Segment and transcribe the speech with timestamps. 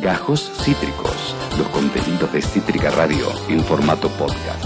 [0.00, 4.64] Gajos Cítricos, los contenidos de Cítrica Radio en formato podcast.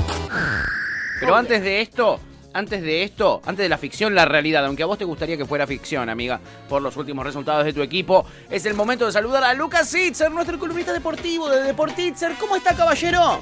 [1.19, 2.21] Pero antes de esto,
[2.53, 5.45] antes de esto, antes de la ficción, la realidad, aunque a vos te gustaría que
[5.45, 9.43] fuera ficción, amiga, por los últimos resultados de tu equipo, es el momento de saludar
[9.43, 12.37] a Lucas Sitzer, nuestro columnista deportivo de Deportitzer.
[12.39, 13.41] ¿Cómo está, caballero?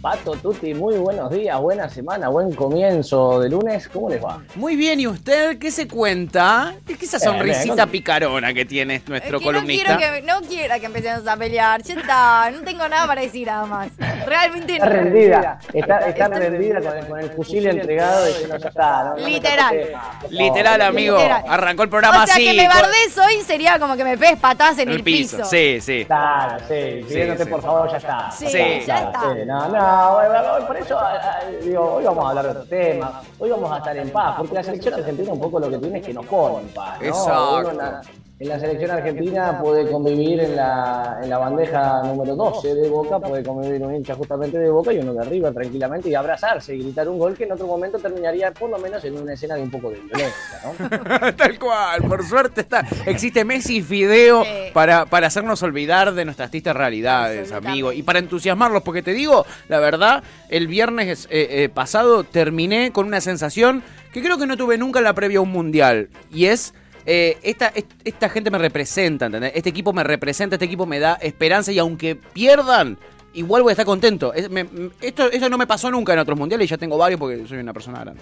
[0.00, 3.88] Pato, Tuti, muy buenos días, buena semana, buen comienzo de lunes.
[3.88, 4.40] ¿Cómo les va?
[4.54, 6.72] Muy bien, ¿y usted qué se cuenta?
[6.86, 9.94] Es que esa Bien, sonrisita picarona que tiene nuestro Es que columnista.
[9.94, 11.82] No quiero, que, no quiero que empecemos a pelear.
[11.82, 12.50] Ya está.
[12.52, 13.88] No tengo nada para decir nada más.
[14.24, 14.92] Realmente Está no.
[14.92, 19.02] rendida, está, está Está rendida con el, con el fusil entregado ya está.
[19.04, 19.76] no, no me Literal.
[20.30, 21.16] Literal, amigo.
[21.16, 21.42] Literal.
[21.48, 22.44] Arrancó el programa O sea, así.
[22.44, 25.44] que me bardes hoy sería como que me pegues patadas en en el, piso.
[25.44, 26.04] Sí, sí.
[26.06, 27.50] Claro, sí, pidiéndote sí.
[27.50, 28.30] por favor, ya está.
[28.30, 28.58] Sí, Sí.
[28.86, 29.20] ya está.
[29.34, 32.64] Sí, no, no, bueno, por eso ah, ah, digo, hoy vamos a hablar de otro
[32.64, 35.78] tema, hoy vamos a estar en paz, porque la selección argentina un poco lo que
[35.78, 37.06] tiene es que nos pone en paz, ¿no?
[37.06, 38.18] Exacto.
[38.40, 43.18] En la- selección argentina puede convivir en la, en la bandeja número 12 de Boca,
[43.18, 46.78] puede convivir un hincha justamente de Boca y uno de arriba tranquilamente y abrazarse y
[46.82, 49.62] gritar un gol que en otro momento terminaría por lo menos en una escena de
[49.62, 51.32] un poco de violencia, ¿no?
[51.36, 52.86] Tal cual, por suerte está.
[53.06, 54.50] Existe Messi y Fideo Sí.
[54.72, 57.68] para, para hacernos olvidar de nuestras tristes realidades, Absolutamente.
[57.70, 57.92] amigo.
[57.92, 63.06] Y para entusiasmarlos, porque te digo, la verdad, el viernes eh, eh, pasado terminé con
[63.08, 66.08] una sensación que creo que no tuve nunca en la previa a un mundial.
[66.32, 66.72] Y es.
[67.10, 69.52] Eh, esta, est- esta gente me representa, ¿entendés?
[69.54, 72.98] Este equipo me representa, este equipo me da esperanza y aunque pierdan,
[73.32, 74.34] igual voy a estar contento.
[74.34, 74.50] Es-
[75.00, 77.58] esto, esto no me pasó nunca en otros mundiales y ya tengo varios porque soy
[77.58, 78.20] una persona grande.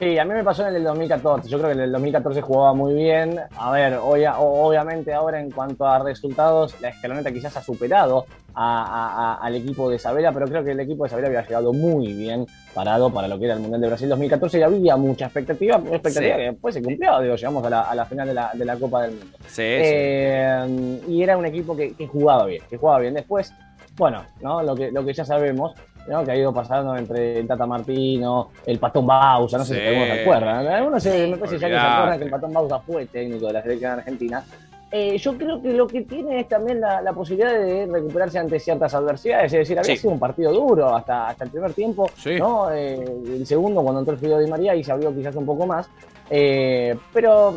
[0.00, 1.46] Sí, a mí me pasó en el 2014.
[1.48, 3.38] Yo creo que en el 2014 jugaba muy bien.
[3.58, 8.24] A ver, hoy, o- obviamente ahora en cuanto a resultados, la escaloneta quizás ha superado
[8.62, 11.72] a- a- al equipo de Isabela, pero creo que el equipo de Isabela había llegado
[11.72, 15.24] muy bien parado para lo que era el Mundial de Brasil 2014 y había mucha
[15.26, 16.40] expectativa, expectativa Sí.
[16.40, 17.20] que después se cumplió.
[17.20, 19.36] Digo, llegamos a la, a la final de la, de la Copa del Mundo.
[19.48, 23.14] Sí, Eh, y era un equipo que, que jugaba bien, que jugaba bien.
[23.14, 23.52] Después,
[23.96, 24.62] bueno, ¿no?
[24.62, 25.72] lo, que, lo que ya sabemos,
[26.08, 26.24] ¿no?
[26.24, 29.80] que ha ido pasando entre el Tata Martino, el Patón Bausa, no sé Sí.
[29.80, 30.66] si algunos se acuerdan.
[30.66, 33.52] Algunos se, me parece ya que se acuerdan que el Patón Bausa fue técnico de
[33.54, 34.44] la selección argentina.
[34.92, 38.58] Eh, yo creo que lo que tiene es también la, la posibilidad de recuperarse ante
[38.58, 39.52] ciertas adversidades.
[39.52, 40.00] Es decir, había Sí.
[40.00, 42.10] sido un partido duro hasta, hasta el primer tiempo.
[42.16, 42.36] Sí.
[42.38, 42.72] ¿no?
[42.72, 45.64] Eh, el segundo, cuando entró el Fideo Di María, y se abrió quizás un poco
[45.66, 45.88] más.
[46.28, 47.56] Eh, pero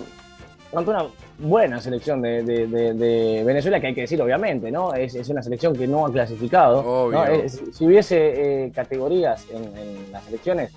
[0.75, 1.05] ante una
[1.39, 4.93] buena selección de, de- de- de Venezuela, que hay que decir, obviamente, ¿no?
[4.93, 6.79] Es, es una selección que no ha clasificado.
[7.05, 7.17] Obvio.
[7.17, 7.25] ¿no?
[7.25, 10.71] Es- si hubiese eh, categorías en, en las selecciones,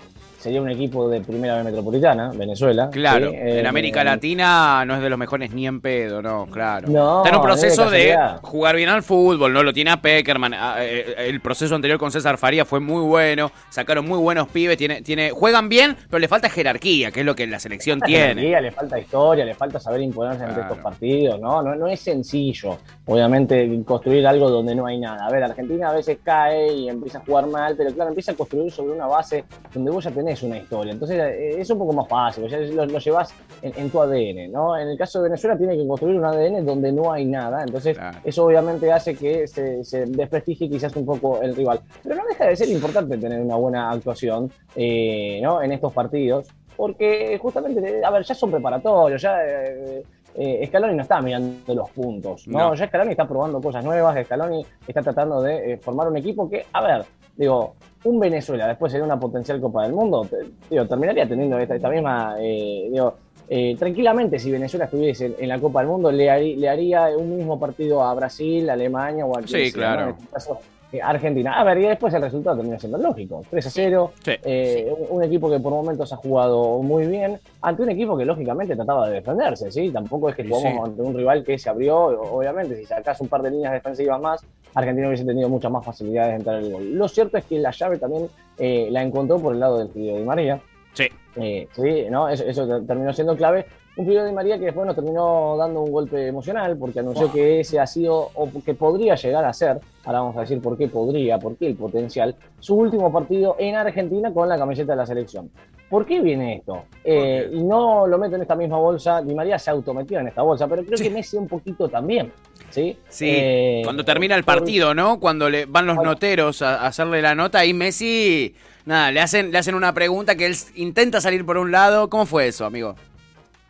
[0.47, 2.89] sería un equipo de primera metropolitana, Venezuela.
[2.89, 3.35] Claro, ¿sí?
[3.35, 6.87] en Eh, América Latina no es de los mejores ni en pedo, no, claro.
[6.87, 9.61] No, Está en un de proceso de, jugar bien al fútbol, ¿no?
[9.61, 10.53] Lo tiene a Peckerman.
[10.53, 13.51] ah, eh, El proceso anterior con César Faría fue muy bueno.
[13.69, 14.77] Sacaron muy buenos pibes.
[14.77, 18.27] Tiene, tiene, juegan bien, pero le falta jerarquía, que es lo que la selección tiene.
[18.41, 20.69] jerarquía, le falta historia, le falta saber imponerse ante Claro.
[20.69, 21.61] estos partidos, ¿no?
[21.61, 21.75] ¿no?
[21.75, 25.25] No es sencillo, obviamente, construir algo donde no hay nada.
[25.25, 28.35] A ver, Argentina a veces cae y empieza a jugar mal, pero claro, empieza a
[28.35, 29.43] construir sobre una base
[29.73, 30.93] donde vos ya tenés una historia.
[30.93, 34.51] Entonces eh, es un poco más fácil, ya lo, lo llevas en, en tu ADN,
[34.51, 34.77] ¿no?
[34.77, 37.97] En el caso de Venezuela tiene que construir un ADN donde no hay nada, entonces
[37.97, 38.17] Claro.
[38.23, 41.79] eso obviamente hace que se, se desprestigie quizás un poco el rival.
[42.03, 45.61] Pero no deja de ser importante tener una buena actuación, eh, ¿no?
[45.61, 50.03] En estos partidos porque justamente, a ver, ya son preparatorios, ya eh,
[50.35, 52.59] eh, Scaloni no está mirando los puntos, ¿no?
[52.59, 52.75] No.
[52.75, 56.67] Ya Scaloni está probando cosas nuevas, Scaloni está tratando de eh, formar un equipo que,
[56.71, 57.03] a ver,
[57.35, 57.73] digo,
[58.07, 60.27] un Venezuela después de una potencial Copa del Mundo,
[60.69, 63.13] digo, terminaría teniendo esta, esta misma, eh, digo,
[63.49, 67.07] eh, tranquilamente si Venezuela estuviese en, en la Copa del Mundo, le, harí- le haría
[67.17, 70.03] un mismo partido a Brasil, a Alemania o a Sí, claro.
[70.03, 70.59] En este caso,
[71.03, 71.59] Argentina.
[71.59, 73.41] A ver, y después el resultado termina siendo lógico.
[73.49, 74.11] 3 a 0.
[74.23, 74.31] Sí.
[74.43, 78.25] eh, un, un equipo que por momentos ha jugado muy bien, ante un equipo que
[78.25, 79.91] lógicamente trataba de defenderse, ¿sí?
[79.91, 81.97] Tampoco es que jugamos ante un rival que se abrió,
[82.33, 86.29] obviamente, si sacás un par de líneas defensivas más, Argentina hubiese tenido muchas más facilidades
[86.31, 86.93] de entrar al gol.
[86.93, 88.27] Lo cierto es que la llave también
[88.57, 90.61] eh, la encontró por el lado del Fideo Di María.
[90.93, 91.07] Sí.
[91.35, 92.27] Eh, sí, ¿no?
[92.29, 93.65] Eso, eso ter- terminó siendo clave.
[93.97, 97.61] Un Fideo Di María que después nos terminó dando un golpe emocional porque anunció que
[97.61, 100.87] ese ha sido, o que podría llegar a ser, ahora vamos a decir por qué
[100.87, 105.05] podría, por qué el potencial, su último partido en Argentina con la camiseta de la
[105.07, 105.49] selección.
[105.89, 106.83] ¿Por qué viene esto?
[107.03, 110.43] Eh, y no lo meto en esta misma bolsa, Di María se autometió en esta
[110.43, 112.31] bolsa, pero creo que Messi un poquito también.
[112.69, 115.19] Sí, Sí, Eh, cuando termina el partido, ¿no?
[115.19, 118.53] Cuando le van los noteros a, a hacerle la nota y Messi,
[118.85, 122.09] nada, le hacen, le hacen una pregunta que él intenta salir por un lado.
[122.09, 122.93] ¿Cómo fue eso, amigo?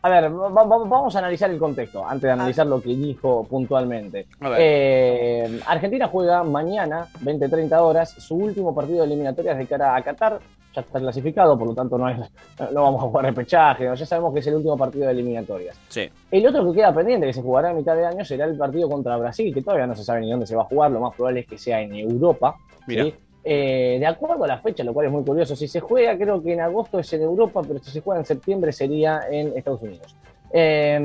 [0.08, 3.46] A ver, va- va- vamos a analizar el contexto antes de analizar lo que dijo
[3.50, 4.28] puntualmente.
[4.40, 4.60] A ver.
[4.62, 10.40] Eh, Argentina juega mañana, 20-30 horas, su último partido de eliminatorias de cara a Qatar.
[10.74, 12.16] ya está clasificado, por lo tanto no, hay,
[12.74, 15.76] no vamos a jugar repechaje, ya sabemos que es el último partido de eliminatorias.
[15.90, 16.08] Sí.
[16.30, 18.88] El otro que queda pendiente, que se jugará a mitad de año, será el partido
[18.88, 21.16] contra Brasil, que todavía no se sabe ni dónde se va a jugar, lo más
[21.16, 22.56] probable es que sea en Europa.
[22.86, 23.06] Mira.
[23.06, 23.16] ¿sí?
[23.50, 26.44] Eh, de acuerdo a la fecha, lo cual es muy curioso, si se juega, creo
[26.44, 29.82] que en agosto es en Europa, pero si se juega en septiembre sería en Estados
[29.82, 30.16] Unidos.
[30.52, 31.00] Eh,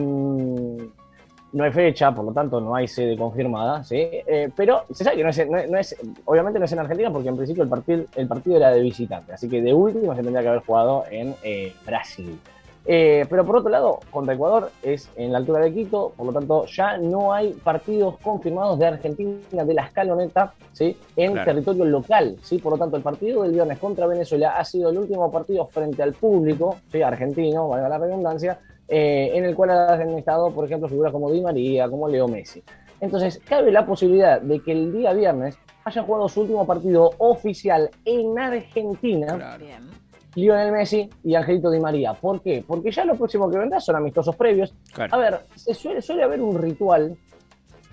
[1.53, 3.97] no hay fecha, por lo tanto no hay sede confirmada, ¿sí?
[4.01, 6.79] Eh, pero se sabe que no es, no es- no es- obviamente no es en
[6.81, 10.13] Argentina porque en principio el partido, el partido era de visitante, así que de último
[10.17, 12.41] se tendría que haber jugado en eh, Brasil.
[12.85, 16.33] Eh, pero por otro lado, contra Ecuador es en la altura de Quito, por lo
[16.33, 20.97] tanto ya no hay partidos confirmados de Argentina de la escaloneta ¿sí?
[21.17, 21.47] en Claro.
[21.53, 22.37] territorio local.
[22.43, 22.59] ¿sí?
[22.59, 26.03] Por lo tanto, el partido del viernes contra Venezuela ha sido el último partido frente
[26.03, 27.03] al público ¿sí?
[27.03, 28.59] argentino, valga la redundancia,
[28.89, 32.65] eh, en el cual han estado, por ejemplo, figuras como Di María, como Leo Messi.
[33.01, 37.91] Entonces, cabe la posibilidad de que el día viernes haya jugado su último partido oficial
[38.05, 39.35] en Argentina.
[39.37, 39.65] Claro.
[39.65, 39.83] Bien.
[40.35, 42.15] Lionel Messi y Angelito Di María.
[42.15, 42.65] ¿Por qué?
[42.67, 44.75] Porque ya lo próximo que vendrá son amistosos previos.
[44.95, 45.15] Claro.
[45.15, 47.17] A ver, se suele, suele haber un ritual,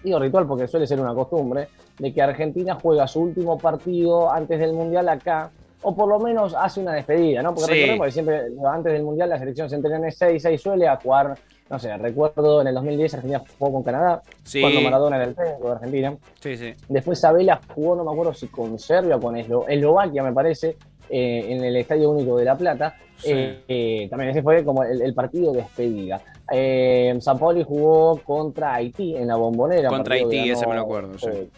[0.03, 4.57] digo ritual porque suele ser una costumbre, de que Argentina juega su último partido antes
[4.59, 5.51] del Mundial acá,
[5.81, 7.53] o por lo menos hace una despedida, ¿no?
[7.53, 7.80] Porque Sí.
[7.81, 10.95] recordemos que siempre antes del Mundial la selección se entrena en 6 6 suele a
[10.97, 11.38] jugar,
[11.69, 14.62] no sé, recuerdo en el 2010 Argentina jugó con Canadá, Sí.
[14.62, 16.18] cuando Maradona era el técnico de Argentina.
[16.39, 16.74] Sí, sí.
[16.88, 20.77] Después Sabela jugó, no me acuerdo si con Serbia o con Eslo- Eslovaquia, me parece,
[21.09, 22.95] eh, en el Estadio Único de La Plata.
[23.17, 23.31] Sí.
[23.33, 26.21] Eh, eh, también ese fue como el, el partido de despedida.
[26.51, 29.89] Eh, San Pauli jugó contra Haití en la bombonera.
[29.89, 31.27] Contra Haití, ese ganó, me lo acuerdo, sí.
[31.31, 31.50] eh,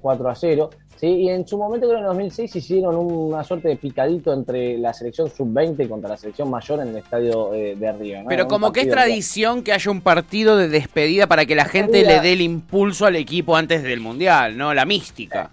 [0.00, 0.70] 4 a 0.
[0.96, 1.06] ¿sí?
[1.06, 5.30] Y en su momento, creo en 2006, hicieron una suerte de picadito entre la selección
[5.30, 8.22] sub-20 contra la selección mayor en el estadio eh, de Río.
[8.22, 8.28] ¿no?
[8.28, 11.98] Pero como que es tradición que haya un partido de despedida para que la gente
[11.98, 12.22] Despedida.
[12.22, 14.72] le dé el impulso al equipo antes del mundial, ¿no?
[14.74, 15.50] La mística.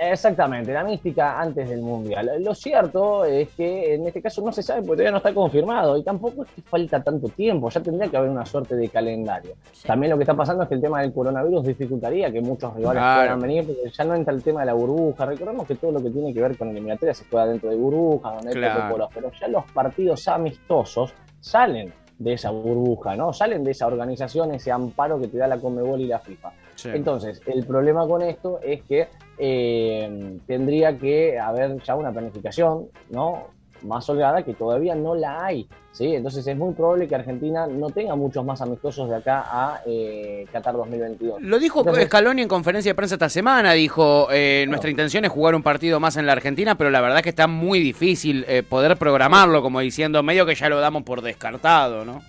[0.00, 2.30] Exactamente, la mística antes del Mundial.
[2.40, 5.96] Lo cierto es que en este caso no se sabe porque todavía no está confirmado
[5.96, 9.54] y tampoco es que falta tanto tiempo, ya tendría que haber una suerte de calendario.
[9.72, 9.88] Sí.
[9.88, 13.00] También lo que está pasando es que el tema del coronavirus dificultaría que muchos rivales
[13.02, 13.22] Claro.
[13.22, 15.26] puedan venir porque ya no entra el tema de la burbuja.
[15.26, 18.34] Recordemos que todo lo que tiene que ver con eliminatoria se juega dentro de burbujas,
[18.34, 18.74] donde hay Claro.
[18.74, 23.32] protocolos, pero ya los partidos amistosos salen de esa burbuja, ¿no?
[23.32, 26.50] Salen de esa organización, ese amparo que te da la Conmebol y la FIFA.
[26.78, 26.90] Sí.
[26.94, 33.48] Entonces, el problema con esto es que eh, tendría que haber ya una planificación, ¿no?
[33.82, 36.14] Más holgada que todavía no la hay, ¿sí?
[36.14, 40.46] Entonces es muy probable que Argentina no tenga muchos más amistosos de acá a eh,
[40.52, 41.40] Qatar 2022.
[41.42, 45.30] Lo dijo Entonces- Scaloni en conferencia de prensa esta semana, dijo, eh, nuestra intención es
[45.32, 48.62] jugar un partido más en la Argentina, pero la verdad que está muy difícil eh,
[48.62, 52.22] poder programarlo, como diciendo, medio que ya lo damos por descartado, ¿no?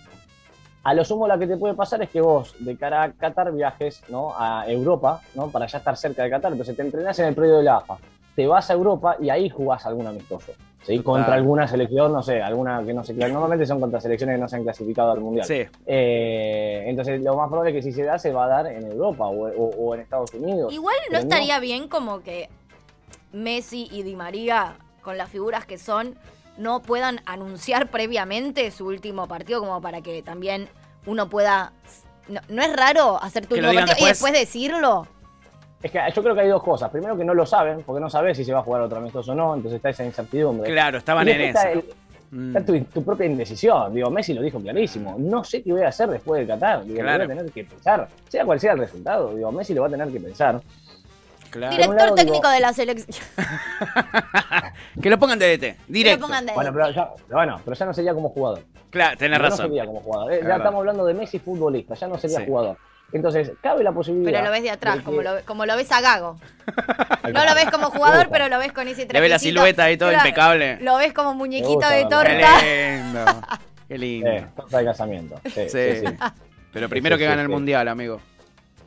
[0.84, 3.52] A lo sumo, la que te puede pasar es que vos, de cara a Qatar,
[3.52, 4.34] viajes ¿no?
[4.38, 5.50] a Europa, ¿no?
[5.50, 6.52] Para ya estar cerca de Qatar.
[6.54, 7.98] Entonces te entrenás en el predio de la AFA,
[8.36, 10.54] te vas a Europa y ahí jugás algún amistoso.
[10.84, 11.00] ¿sí?
[11.00, 14.48] Contra alguna selección, no sé, alguna que no se Normalmente son contra selecciones que no
[14.48, 15.46] se han clasificado al Mundial.
[15.46, 15.66] Sí.
[15.86, 18.86] Eh, entonces, lo más probable es que si se da, se va a dar en
[18.90, 20.72] Europa o, o- o en Estados Unidos.
[20.72, 22.48] Igual no Pero estaría bien como que
[23.34, 26.16] Messi y Di María, con las figuras que son,
[26.60, 30.68] no puedan anunciar previamente su último partido como para que también
[31.06, 31.74] uno pueda...
[32.28, 34.34] ¿No, no es raro hacer tu lo último y después.
[34.34, 35.08] decirlo?
[35.82, 36.92] Es que yo creo que hay dos cosas.
[36.92, 39.32] Primero, que no lo saben, porque no sabes si se va a jugar otro amistoso
[39.32, 40.70] o no, entonces está esa incertidumbre.
[40.72, 41.86] Claro, estaban Y en está el-
[42.32, 42.56] Mm.
[42.56, 43.92] Está tu, tu propia indecisión.
[43.92, 45.16] Digo, Messi lo dijo clarísimo.
[45.18, 46.84] No sé qué voy a hacer después de Qatar.
[46.84, 47.26] Digo, lo Claro.
[47.26, 48.08] voy a tener que pensar.
[48.28, 49.34] Sea cual sea el resultado.
[49.34, 50.62] Digo, Messi lo va a tener que pensar.
[51.50, 51.75] Claro.
[51.75, 53.18] Director técnico digo- de la selección.
[55.01, 56.22] Que lo pongan de DT, Que lo directo.
[56.22, 58.63] pongan de- Bueno, pero ya, bueno, pero ya no sería como jugador.
[58.89, 59.65] Claro, tenés Ya No razón.
[59.68, 60.32] sería como jugador.
[60.34, 60.58] Eh, Ya verdad.
[60.58, 61.94] estamos hablando de Messi futbolista.
[61.96, 62.46] Ya no sería Sí.
[62.46, 62.77] jugador.
[63.12, 64.32] Entonces, cabe la posibilidad.
[64.32, 66.38] Pero lo ves de atrás, que- como, lo, como lo ves a Gago.
[67.34, 69.98] No lo ves como jugador, pero lo ves con ese Le ves la silueta ahí
[69.98, 70.77] todo Claro, impecable.
[70.82, 72.10] Lo ves como muñequito gusta de verlo.
[72.10, 72.62] Qué torta.
[72.62, 73.25] lindo.
[73.88, 74.29] Qué lindo.
[74.29, 75.36] Eh, torta de casamiento.
[75.46, 75.70] Sí, Sí.
[75.70, 76.13] sí, sí.
[76.74, 77.53] Pero primero sí, que sí, gane el sí.
[77.53, 78.20] mundial, amigo.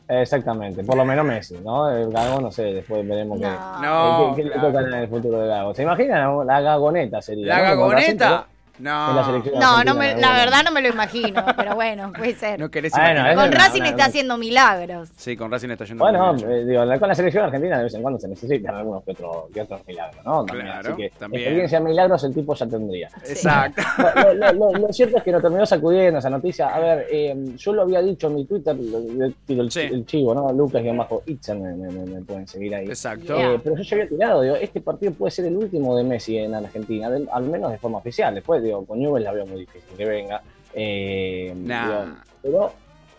[0.07, 0.83] Exactamente.
[0.83, 1.89] Por lo menos Messi, ¿no?
[1.89, 3.47] El Gago, no sé, después veremos qué.
[3.81, 4.33] No.
[4.35, 4.67] ¿Qué, qué le claro.
[4.67, 5.73] toca en el futuro de Gago?
[5.73, 6.45] ¿Se imaginan?
[6.45, 7.47] La gagoneta sería.
[7.47, 8.47] ¿La gagoneta?
[8.79, 9.13] No.
[9.59, 12.59] No, no me, la verdad no me lo imagino, pero bueno, puede ser.
[12.59, 13.29] No querés imaginar.
[13.31, 15.09] es Con Racing una- está haciendo milagros.
[15.15, 16.51] Sí, con Racing está yendo Bueno, bien.
[16.51, 19.45] eh, digo, con la selección argentina de vez en cuando se necesitan algunos que otros,
[19.53, 20.45] que otros milagros, ¿no?
[20.45, 21.43] También, Claro, así que también.
[21.43, 23.09] experiencia en milagros el tipo ya tendría.
[23.27, 23.81] Exacto.
[24.23, 26.67] Lo, lo- lo- lo cierto es que nos terminó sacudiendo esa noticia.
[26.73, 29.81] A ver, eh, yo lo había dicho en mi Twitter, lo- lo- tiro el, Sí.
[29.81, 30.51] el chivo, ¿no?
[30.51, 32.85] Lucas-Itzen me, me- me- me pueden seguir ahí.
[32.87, 33.37] Exacto.
[33.37, 36.37] Eh, pero yo ya había tirado, digo, este partido puede ser el último de Messi
[36.37, 38.33] en Argentina, del- al menos de forma oficial.
[38.33, 40.41] Después, digo, con Newell la veo muy difícil que venga.
[40.73, 41.87] Eh, Nah.
[41.87, 42.71] digo, pero,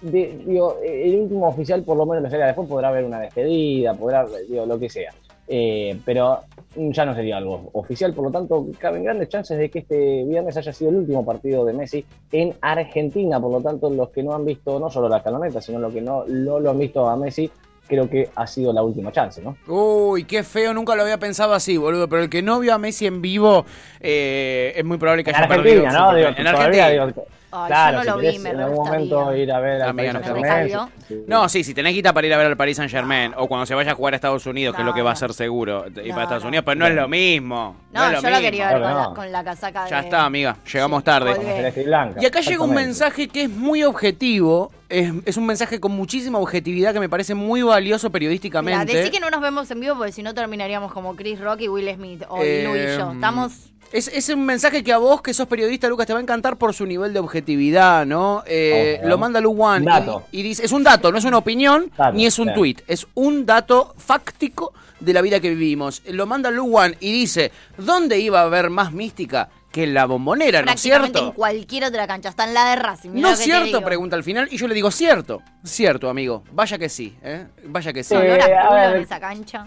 [0.02, 2.46] de- digo, eh, el último oficial por lo menos lo sería.
[2.46, 5.12] Después podrá haber una despedida, podrá, digo, lo que sea.
[5.46, 6.38] eh, pero
[6.74, 10.56] ya no sería algo oficial, por lo tanto, caben grandes chances de que este viernes
[10.56, 14.32] haya sido el último partido de Messi en Argentina, por lo tanto, los que no
[14.34, 17.14] han visto no solo la escaloneta, sino los que no, no lo han visto a
[17.18, 17.50] Messi,
[17.86, 19.56] creo que ha sido la última chance, ¿no?
[19.66, 22.08] Uy, qué feo, nunca lo había pensado así, boludo.
[22.08, 23.66] Pero el que no vio a Messi en vivo
[24.00, 26.00] eh, es muy probable que En haya Argentina, perdido.
[26.00, 26.14] ¿no?
[26.14, 26.88] Digo, en Argentina.
[26.88, 27.26] digo,
[27.56, 29.88] Ay, claro, yo no si lo vi, me en algún momento ir a ver al
[29.90, 31.14] Amiga, Paris no sí.
[31.28, 33.64] No, sí, si tenés guita para ir a ver al Paris Saint Germain o cuando
[33.66, 35.87] se vaya a jugar a Estados Unidos, que es lo que va a ser seguro,
[35.87, 36.44] ir No, para Estados.
[36.44, 37.76] Unidos, pero no es lo mismo.
[37.92, 39.08] No, es yo lo quería ver con, no.
[39.11, 39.90] la, con la casaca de...
[39.90, 41.73] Ya está, amiga, llegamos Sí, tarde.
[41.76, 42.20] y blanca.
[42.20, 46.38] Y acá llega un mensaje que es muy objetivo, es, es un mensaje con muchísima
[46.38, 48.96] objetividad que me parece muy valioso Mira, periodísticamente.
[48.96, 51.68] decí que no nos vemos en vivo porque si no terminaríamos como Chris Rock y
[51.68, 52.62] Will Smith o Eh,
[52.94, 53.12] y yo.
[53.12, 53.70] Estamos...
[53.94, 56.56] Es, es un mensaje que a vos, que sos periodista, Lucas, te va a encantar
[56.56, 58.42] por su nivel de objetividad, ¿no?
[58.44, 60.24] Eh, lo manda Lu One Un dato.
[60.32, 62.78] Y, y dice, es un dato, no es una opinión, Dato, ni es un tweet,
[62.88, 66.02] es un dato fáctico de la vida que vivimos.
[66.06, 70.04] Lo manda Lu One y dice, ¿dónde iba a haber más mística que en la
[70.06, 71.34] bombonera, no es prácticamente en cierto?
[71.34, 73.10] cualquier otra cancha, hasta en la de Racing.
[73.14, 76.88] No es cierto, pregunta al final, y yo le digo, cierto, cierto, amigo, vaya que
[76.88, 77.48] sí, ¿eh?
[77.64, 78.14] Vaya que sí.
[78.14, 78.20] Sí.
[78.20, 79.66] Olor a a culo ver, en esa cancha.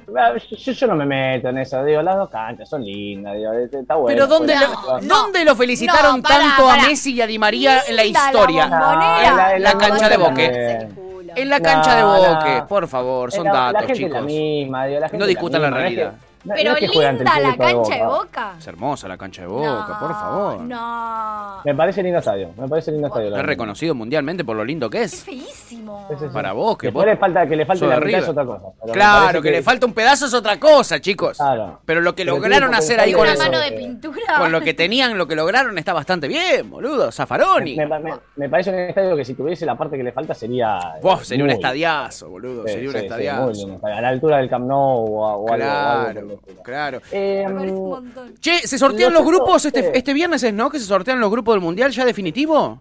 [0.49, 3.95] Yo, yo no me meto en eso, digo, las dos canchas son lindas, digo, está
[3.95, 4.15] bueno.
[4.15, 7.37] Pero ¿dónde, pues, lo, no, ¿dónde lo felicitaron No, tanto a Messi y a Di
[7.37, 8.67] María en la historia?
[8.69, 10.87] la- en la la cancha de Boque.
[11.35, 12.67] En la cancha de Boque, no.
[12.67, 14.13] por favor, son la, la datos, chicos.
[14.13, 16.13] la misma, digo, la gente No discutan la realidad.
[16.47, 18.17] No- Pero no es que juegan ante el linda la cancha de Boca.
[18.17, 18.53] Boca.
[18.59, 20.61] Es hermosa la cancha de Boca, No, por favor.
[20.61, 21.61] No.
[21.65, 23.35] Me parece lindo estadio, me parece lindo estadio.
[23.35, 25.23] Es reconocido mundialmente por lo lindo que Es es.
[25.23, 26.05] feísimo.
[26.09, 26.33] Sí, sí, sí.
[26.33, 28.65] Para vos, que vos- le falta, que le falte la mitad es otra cosa.
[28.93, 31.37] Claro, que le falta un pedazo es otra cosa, chicos.
[31.37, 31.79] Claro.
[31.85, 33.43] Pero lo que Pero lograron hacer ahí con Una eso.
[33.43, 34.37] mano de pintura.
[34.37, 37.11] con lo que tenían, lo que lograron está bastante bien, boludo.
[37.11, 37.75] Zaffaroni.
[37.75, 40.79] Me, me- me parece un estadio que si tuviese la parte que le falta sería.
[41.01, 42.63] Vos, sería un estadiazo, boludo.
[42.67, 43.41] sí, sería un sí, sí, estadiazo.
[43.43, 43.95] muy estadio.
[43.97, 46.11] A la altura del Camp Nou o, o algo- o algo.
[46.13, 46.99] Claro, claro.
[47.11, 48.33] Eh, Me parece un montón.
[48.39, 50.69] Che, ¿se sortean Lo los grupos es este, este viernes, es, no?
[50.69, 52.79] Que se sortean los grupos del Mundial ya definitivo.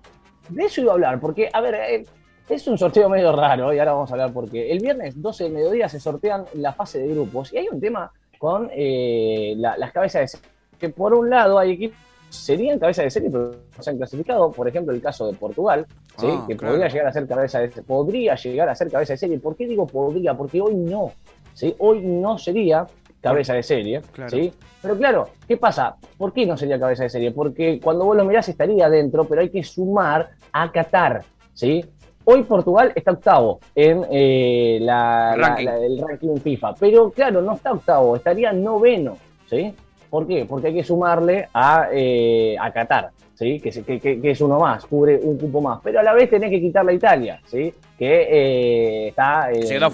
[0.49, 2.07] De eso iba a hablar, porque, a ver, eh,
[2.49, 5.53] es un sorteo medio raro y ahora vamos a hablar porque el viernes 12 del
[5.53, 9.93] mediodía se sortean la fase de grupos y hay un tema con eh, la- las
[9.93, 10.47] cabezas de serie.
[10.79, 13.97] Que por un lado hay equipos que serían cabezas de serie, pero no se han
[13.97, 14.53] clasificado.
[14.53, 15.87] Por ejemplo, el caso de Portugal,
[16.19, 16.27] ¿sí?
[16.29, 16.75] Ah, que claro.
[16.75, 19.39] podría llegar a ser cabeza de podría llegar a ser cabeza de serie.
[19.39, 20.35] ¿Por qué digo podría?
[20.35, 21.13] Porque hoy no.
[21.55, 21.75] ¿sí?
[21.79, 22.87] Hoy no sería
[23.21, 24.01] cabeza de serie.
[24.13, 24.31] Claro.
[24.31, 24.53] ¿sí?
[24.83, 25.97] Pero claro, ¿qué pasa?
[26.17, 27.31] ¿Por qué no sería cabeza de serie?
[27.33, 31.85] Porque cuando vos lo mirás estaría adentro, pero hay que sumar a Qatar, ¿sí?
[32.25, 35.35] Hoy Portugal está octavo en eh, la-
[35.81, 39.17] el ranking FIFA, pero claro, no está octavo, estaría noveno,
[39.49, 39.73] ¿sí?
[40.11, 40.45] ¿Por qué?
[40.49, 43.61] Porque hay que sumarle a, eh, a Qatar, ¿sí?
[43.61, 46.31] Que, que- que- que es uno más, cubre un cupo más, pero a la vez
[46.31, 47.73] tenés que quitarle a Italia, ¿sí?
[47.99, 49.51] Que eh, está...
[49.51, 49.87] eh, Se quedó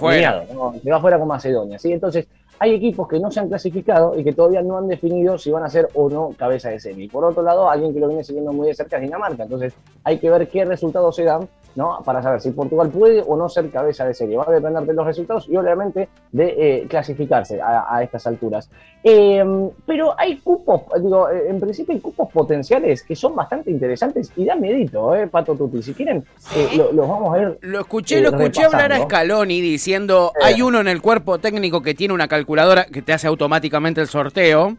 [0.53, 0.73] ¿no?
[0.73, 1.91] Se quedó afuera con Macedonia, ¿sí?
[1.93, 2.27] Entonces,
[2.59, 5.63] hay equipos que no se han clasificado y que todavía no han definido si van
[5.63, 7.05] a ser o no cabeza de serie.
[7.05, 9.43] Y por otro lado, alguien que lo viene siguiendo muy de cerca es Dinamarca.
[9.43, 11.99] Entonces, hay que ver qué resultados se dan, ¿no?
[12.05, 14.37] Para saber si Portugal puede o no ser cabeza de serie.
[14.37, 18.69] Va a depender de los resultados y obviamente de eh, clasificarse a, a estas alturas.
[19.03, 19.43] Eh,
[19.85, 24.45] pero hay cupos, digo, eh, en principio hay cupos potenciales que son bastante interesantes y
[24.45, 25.81] da miedito, ¿eh, Pato Tuti?
[25.83, 26.23] Si quieren,
[26.55, 29.03] eh, lo- los vamos a ver Lo escuché, lo escuché hablar a.
[29.03, 33.27] Scaloni diciendo, hay uno en el cuerpo técnico que tiene una calculadora que te hace
[33.27, 34.77] automáticamente el sorteo.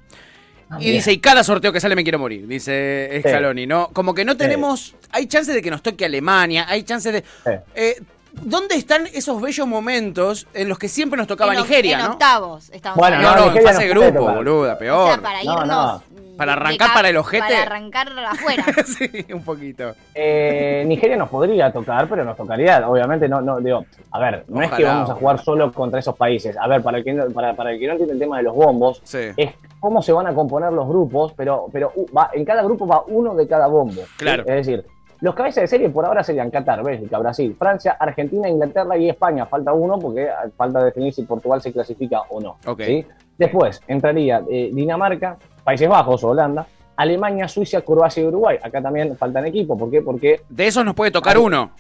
[0.79, 0.95] Y Bien.
[0.97, 3.89] dice, y cada sorteo que sale me quiero morir, dice Scaloni, ¿no?
[3.93, 7.21] Como que no tenemos, hay chance de que nos toque Alemania, hay chance de...
[7.23, 7.51] Sí.
[7.75, 7.97] Eh,
[8.43, 12.11] ¿Dónde están esos bellos momentos en los que siempre nos tocaba en, Nigeria, en no?
[12.15, 14.35] octavos estamos Bueno, No, no, en fase de grupo, tocar.
[14.37, 15.09] boluda, O peor.
[15.13, 15.69] sea, para No, irnos.
[15.69, 16.03] no.
[16.37, 17.45] Para arrancar ca- para el ojete.
[17.47, 18.65] Para arrancar afuera.
[18.99, 19.95] sí, un poquito.
[20.17, 24.61] Eh, Nigeria nos podría tocar, pero nos tocaría, obviamente, no, no, digo, a ver, no
[24.63, 26.57] es que Ojalá, vamos a jugar solo contra esos países.
[26.61, 28.43] A ver, para el que no, para, para el que no entiende el tema de
[28.43, 29.29] los bombos, Sí.
[29.37, 29.51] es
[29.85, 33.05] cómo se van a componer los grupos, pero, pero uh, va, en cada grupo va
[33.07, 34.01] uno de cada bombo.
[34.01, 34.17] ¿sí?
[34.17, 34.43] Claro.
[34.47, 34.87] Es decir,
[35.21, 39.45] los cabezas de serie por ahora serían Qatar, Bélgica, Brasil, Francia, Argentina, Inglaterra y España.
[39.45, 40.27] Falta uno porque
[40.57, 42.57] falta definir si Portugal se clasifica o no.
[42.67, 42.81] Ok.
[42.81, 43.07] ¿sí?
[43.37, 48.57] Después entraría eh, Dinamarca, Países Bajos o Holanda, Alemania, Suiza, Croacia y Uruguay.
[48.63, 49.79] Acá también faltan equipos.
[49.79, 50.01] ¿Por qué?
[50.01, 51.73] Porque, De esos nos puede tocar uno.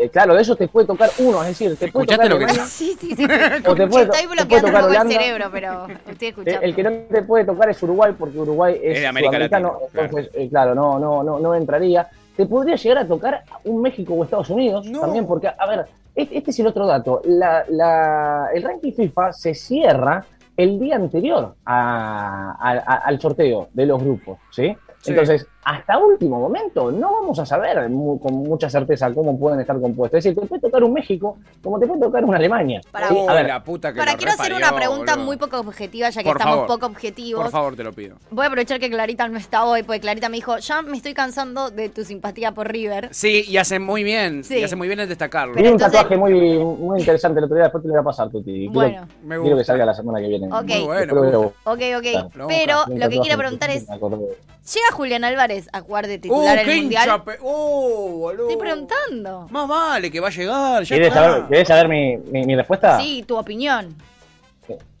[0.00, 1.42] Eh, claro, de esos te puede tocar uno.
[1.42, 3.24] Es decir, te puede ¿Escuchaste tocar lo que- Alemania, Sí, sí, sí.
[3.24, 6.30] o te puede, Estoy te puede bloqueando un tocar poco el cerebro, pero estoy Eh,
[6.30, 6.60] escuchando.
[6.62, 10.74] El que no te puede tocar es Uruguay, porque Uruguay es, Latina, entonces, eh, claro,
[10.74, 12.08] no, no, no, no entraría.
[12.36, 15.00] Te podría llegar a tocar un México o Estados Unidos No.
[15.02, 17.20] también, porque, a ver, este, este es el otro dato.
[17.24, 20.24] La, la- el ranking FIFA se cierra
[20.56, 24.76] el día anterior a- a- a- al sorteo de los grupos, ¿sí?
[25.00, 25.10] Sí.
[25.10, 27.76] Entonces, hasta último momento no vamos a saber
[28.20, 30.18] con mucha certeza cómo pueden estar compuestos.
[30.18, 32.80] Es decir, te puede tocar un México como te puede tocar una Alemania.
[32.90, 35.26] Para- Sí, a ver, la puta que Para, quiero hacer una pregunta boludo.
[35.26, 36.66] muy poco objetiva, ya que Por estamos favor.
[36.68, 37.42] poco objetivos.
[37.42, 38.16] Por favor, te lo pido.
[38.30, 41.14] Voy a aprovechar que Clarita no está hoy, porque Clarita me dijo, ya me estoy
[41.14, 43.08] cansando de tu simpatía por River.
[43.12, 44.44] Sí, y hace muy bien.
[44.44, 44.58] Sí.
[44.58, 45.54] Y hace muy bien en destacarlo.
[45.54, 48.04] Vi un entonces- tatuaje muy, muy interesante el otro día, después te lo voy a
[48.04, 48.52] pasar, Tuti.
[48.52, 49.06] Quiero- Bueno.
[49.22, 49.64] Me Quiero que gusta.
[49.72, 50.46] salga la semana que viene.
[50.48, 50.64] Ok.
[50.64, 51.36] Muy bueno, me.
[51.36, 51.52] Ok,
[51.98, 52.46] ok.
[52.48, 53.96] Pero lo que quiero preguntar es, me.
[53.98, 57.22] ¿llega Julián Álvarez a jugar de ¡Uh, titular en qué el Mundial?
[57.42, 58.48] ¡Uh, boludo!
[58.48, 59.46] Estoy preguntando.
[59.50, 60.82] Más vale que va a llegar.
[60.84, 61.64] Ya ¿Querés está.
[61.74, 63.00] saber, mi, mi, mi respuesta?
[63.00, 63.94] Sí, tu opinión.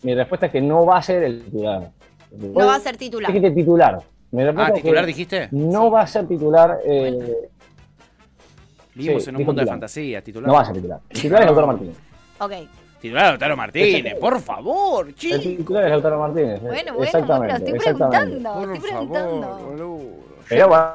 [0.02, 1.90] Mi respuesta es que no va a ser el titular.
[2.32, 3.32] No va a ser titular.
[3.32, 3.98] Dijiste titular.
[4.30, 5.48] Mi Ah, es titular que dijiste.
[5.52, 6.78] No va a ser titular.
[6.84, 7.48] eh,
[8.94, 10.22] Vivimos sí, en un mundo de fantasía.
[10.22, 10.48] Titular.
[10.48, 11.00] no va a ser titular.
[11.08, 11.96] El titular es Lautaro Martínez.
[12.40, 12.52] Ok.
[13.00, 15.38] Titular Lautaro Martínez, por favor, El chico.
[15.38, 16.56] titular es Lautaro Martínez.
[16.56, 18.54] eh, Bueno, bueno, exactamente, bueno, estoy preguntando.
[18.54, 19.58] Por Estoy favor, preguntando.
[19.66, 20.00] boludo.
[20.48, 20.92] Pero bueno,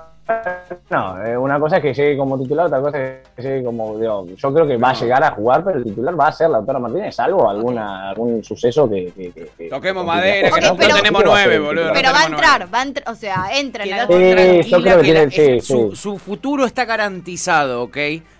[0.92, 3.98] no, eh, una cosa es que llegue como titular, otra cosa es que llegue como.
[3.98, 6.50] Digo, yo creo que va a llegar a jugar, pero el titular va a ser
[6.52, 9.12] Lautaro Martínez, salvo alguna, algún suceso que.
[9.16, 11.92] que- que- que- Toquemos que- madera, que no- no tenemos nueve, boludo.
[11.94, 14.82] Pero va a entrar, va a entrar, o sea, entra en algún Sí, tranquila yo
[14.82, 15.96] creo que que la- tiene- sí, su, sí.
[15.96, 17.98] su futuro está garantizado, ¿ok?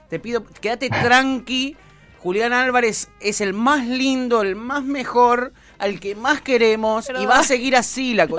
[0.10, 1.76] Te pido, quédate tranqui.
[2.22, 7.26] Julián Álvarez es el más lindo, el más mejor, al que más queremos Pero y
[7.26, 8.14] va a seguir así.
[8.14, 8.38] La, Lo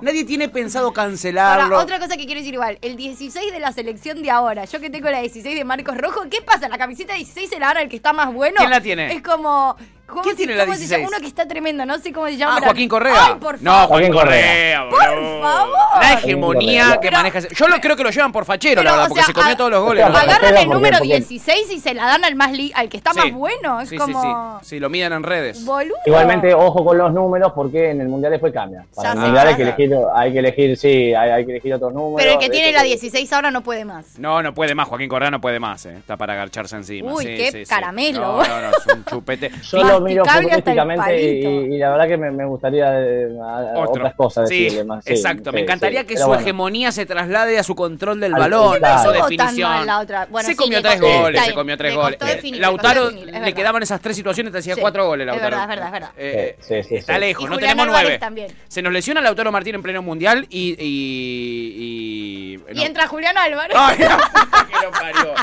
[0.00, 1.78] nadie, tiene pensado Ahora, cancelarlo.
[1.78, 4.90] otra cosa que quiero decir igual, el 16 de la selección de ahora, yo que
[4.90, 6.68] tengo la 16 de Marcos Rojo, ¿qué pasa?
[6.68, 8.56] ¿La camiseta 16 se la al que está más bueno?
[8.58, 9.12] ¿Quién la tiene?
[9.12, 9.76] Es como...
[10.06, 10.98] ¿cómo ¿Quién se- tiene la cómo se 16?
[11.00, 11.08] llama?
[11.08, 12.56] Uno que está tremendo, no sé cómo se llama.
[12.58, 12.60] Ah.
[12.64, 13.26] Joaquín Correa.
[13.26, 13.88] Ay, por no, favor.
[13.88, 15.78] Joaquín Joaquín Correa, Por favor.
[16.00, 17.38] La hegemonía que Pero- maneja.
[17.38, 19.26] ese- Yo lo creo que lo llevan por fachero, Pero, la verdad, o porque sea,
[19.26, 20.04] se comió a- todos los goles.
[20.04, 23.12] Agarran el número porque- 16 y se la dan al más li- al que está
[23.12, 23.18] Sí.
[23.18, 23.80] más bueno.
[23.80, 24.20] Es Sí, como...
[24.22, 24.28] sí,
[24.62, 24.68] sí.
[24.74, 25.64] Sí, lo miden en redes.
[25.64, 25.94] Boludo.
[26.06, 28.84] Igualmente, ojo con los números porque en el mundial después cambia.
[28.94, 31.74] Para Ya el mundial hay que elegir, hay que elegir, sí, hay, hay que elegir
[31.74, 32.16] otros números.
[32.18, 34.18] Pero el que tiene la que- 16 ahora no puede más.
[34.18, 35.96] No, no puede más, Joaquín Correa no puede más, eh.
[35.98, 37.12] está para agacharse encima.
[37.12, 38.20] Uy, qué caramelo.
[38.20, 39.50] No, no, no, es un chupete.
[39.94, 43.28] Lo miro futbolísticamente y, y la verdad que me, me gustaría eh,
[43.76, 43.82] Otro.
[43.90, 45.04] otras cosas Sí, decirle más.
[45.04, 45.52] Sí, exacto.
[45.52, 46.06] Me encantaría sí.
[46.06, 46.40] que su bueno.
[46.42, 49.00] hegemonía se traslade a su control del Al- balón, claro.
[49.00, 49.70] a su definición.
[49.70, 50.26] mal la otra.
[50.30, 52.18] Bueno, se sí, comió tres goles, se comió tres le goles.
[52.18, 53.52] definir, Lautaro definir, le verdad.
[53.54, 55.56] quedaban esas tres situaciones, te hacía Sí, cuatro goles, es Lautaro.
[55.56, 56.10] verdad, es verdad, es verdad.
[56.16, 57.20] Eh, Sí, sí, sí, está sí.
[57.20, 58.18] lejos, Y no Julián tenemos Álvarez nueve.
[58.18, 58.52] también.
[58.68, 60.74] Se nos lesiona Lautaro Martín en pleno mundial y.
[60.78, 62.82] y, y- Y no.
[62.82, 63.76] entra Julián Álvarez.
[63.78, 65.34] ¡Ay, la puta que lo parió!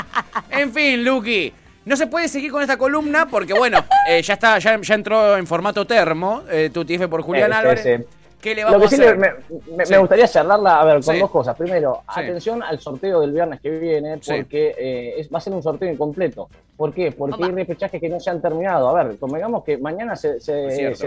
[0.50, 1.52] En fin, Luqui.
[1.84, 5.36] No se puede seguir con esta columna porque, bueno, eh, ya está, ya, ya entró
[5.36, 7.82] en formato termo, eh, tu TF por Julián Sí, Álvarez.
[7.82, 8.04] sí.
[8.40, 9.18] ¿Qué le Lo vamos que sí a hacer?
[9.18, 9.28] me,
[9.76, 9.92] me- Sí.
[9.92, 11.56] me gustaría cerrarla, a ver, con dos cosas.
[11.56, 15.62] Primero, atención al sorteo del viernes que viene, porque eh, es- va a ser un
[15.62, 16.48] sorteo incompleto.
[16.82, 17.12] ¿Por qué?
[17.12, 17.46] Porque Opa.
[17.46, 18.88] hay repechajes que no se han terminado.
[18.88, 20.52] A ver, convengamos que mañana se, se-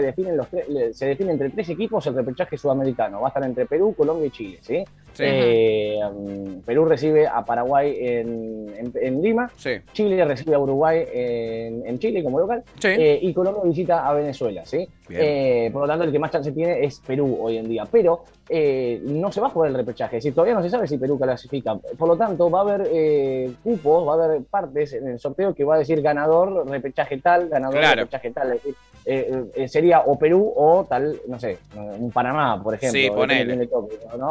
[0.00, 0.46] definen los
[0.92, 3.20] se define entre tres equipos el repechaje sudamericano.
[3.20, 4.82] Va a estar entre Perú, Colombia y Chile, ¿sí?
[5.12, 5.22] Sí.
[5.26, 9.50] Eh, um, Perú recibe a Paraguay en, en- en Lima.
[9.56, 9.72] Sí.
[9.92, 12.62] Chile recibe a Uruguay en, en Chile como local.
[12.78, 12.88] Sí.
[12.88, 14.88] Eh, y Colombia visita a Venezuela, ¿sí?
[15.10, 17.84] Eh, por lo tanto, el que más chance tiene es Perú hoy en día.
[17.92, 20.86] Pero eh, no se va a jugar el repechaje, es decir, todavía no se sabe
[20.86, 21.76] si Perú clasifica.
[21.76, 25.54] Por lo tanto, va a haber eh, cupos, va a haber partes en el sorteo
[25.54, 28.00] que va a decir ganador, repechaje tal, ganador, Claro.
[28.02, 28.48] repechaje tal.
[28.52, 28.74] Es decir,
[29.08, 33.00] eh, eh, sería o Perú o tal, no sé, un Panamá, por ejemplo.
[33.00, 33.68] Sí, ponele.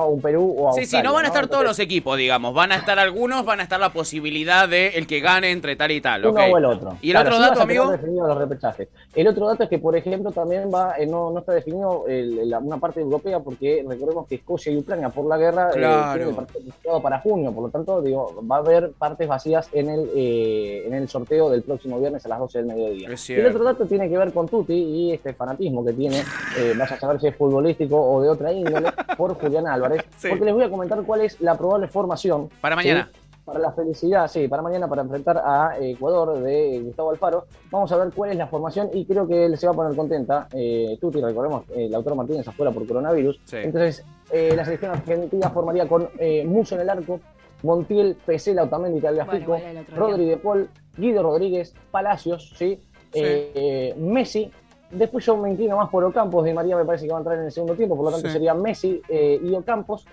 [0.08, 0.86] Un Perú o Sí, Australia.
[0.88, 2.54] sí, no van a estar todos los equipos, digamos.
[2.54, 5.92] Van a estar algunos, van a estar la posibilidad de el que gane entre tal
[5.92, 6.26] y tal.
[6.26, 6.98] uno o el otro.
[7.02, 7.90] ¿Y el Claro, otro sí dato, amigo?
[7.92, 8.90] definidos los repechajes.
[9.16, 12.50] El otro dato es que, por ejemplo, también va, eh, no, no está definido el-
[12.50, 16.36] la- una parte europea, porque recordemos que Escocia y Ucrania por la guerra eh, Claro.
[16.36, 20.84] partido para junio, por lo tanto, digo, va a haber partes vacías en el, eh,
[20.88, 23.10] en el sorteo del próximo viernes a las 12 del mediodía.
[23.30, 26.20] Y el otro dato tiene que ver con Y este fanatismo que tiene,
[26.58, 30.30] eh, vaya a saber si es futbolístico o de otra índole, por Julián Álvarez, Sí.
[30.30, 33.10] porque les voy a comentar cuál es la probable formación Para mañana.
[33.14, 33.20] ¿sí?
[33.46, 37.46] Para la felicidad, sí, para mañana para enfrentar a Ecuador de Gustavo Alfaro.
[37.70, 39.96] Vamos a ver cuál es la formación y creo que él se va a poner
[39.96, 40.48] contenta.
[40.52, 43.40] Eh, Tuti, recordemos, eh, Lautaro Martínez afuera por coronavirus.
[43.46, 43.58] Sí.
[43.58, 47.20] Entonces, eh, la selección argentina formaría con eh, Muso en el arco,
[47.62, 52.82] Montiel, Pesela, Otamendi, Tagliafico, Bueno, el Rodri de Paul, Guido Rodríguez, Palacios, ¿sí?
[53.16, 53.22] Sí.
[53.24, 54.52] Eh, Messi.
[54.92, 57.38] Después yo me inclino más por Ocampos, Di María me parece que va a entrar
[57.40, 58.34] en el segundo tiempo, por lo tanto Sí.
[58.34, 60.06] sería Messi eh, y Ocampos.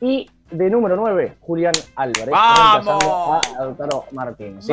[0.00, 2.30] Y de número 9, Julián Álvarez.
[2.30, 3.04] ¡Vamos!
[3.04, 4.64] A Lautaro Martínez.
[4.64, 4.72] ¿sí?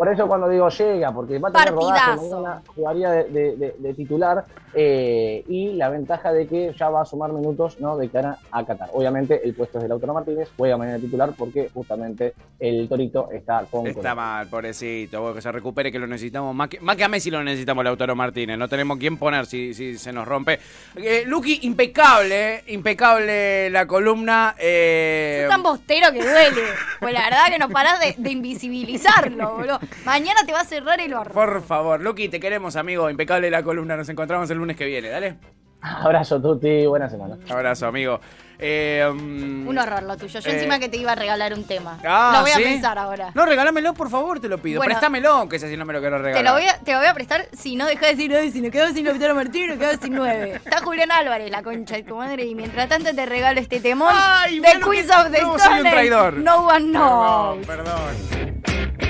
[0.00, 3.74] Por eso cuando digo llega, porque va a tener rodaje, mañana jugaría de, de- de-
[3.78, 7.98] de titular eh, y la ventaja de que ya va a sumar minutos ¿no?
[7.98, 8.88] de cara a Qatar.
[8.94, 13.28] Obviamente el puesto es del Lautaro Martínez, juega mañana de titular porque justamente el Torito
[13.30, 16.54] está con Está mal, pobrecito, bueno, que se recupere, que lo necesitamos.
[16.54, 18.56] Más que, más que a Messi lo necesitamos, Lautaro Martínez.
[18.56, 20.60] No tenemos quién poner si, si se nos rompe.
[20.96, 24.54] Eh, Luqui, impecable, eh, impecable la columna.
[24.58, 26.62] eh, Es tan bostero que duele.
[27.00, 29.78] Pues la verdad que no parás de, de invisibilizarlo, boludo.
[30.04, 31.32] Mañana te va a cerrar el horno.
[31.34, 33.08] por favor, Luqui, te queremos, amigo.
[33.10, 33.96] Impecable la columna.
[33.96, 35.08] Nos encontramos el lunes que viene.
[35.08, 35.36] Dale.
[35.82, 37.38] Abrazo, Tuti, buena semana.
[37.48, 38.20] Abrazo, amigo.
[38.58, 40.38] Eh, mm, Un horror lo tuyo.
[40.38, 40.54] Yo Eh.
[40.54, 41.98] encima que te iba a regalar un tema.
[42.06, 42.60] ah, lo voy ¿sí?
[42.62, 43.30] a pensar ahora.
[43.34, 44.76] No, regálamelo, por favor, te lo pido.
[44.76, 44.90] Bueno.
[44.90, 46.42] Préstamelo, aunque sea si no me lo quiero regalar.
[46.42, 48.50] Te lo, voy a, te lo voy a prestar si no dejas de decir, "Ay,
[48.50, 50.52] si nos quedamos sin Lautaro Martínez, quedamos sin nueve.
[50.62, 54.12] Está Julián Álvarez, la concha de tu madre, y mientras tanto te regalo este temón
[54.14, 56.34] Ay, de Queens que- of the no, soy un Stone traidor.
[56.34, 57.66] No one knows.
[57.66, 59.09] Perdón, perdón.